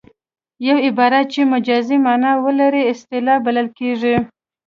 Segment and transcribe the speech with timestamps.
[0.67, 4.15] یو عبارت چې مجازي مانا ولري اصطلاح بلل کیږي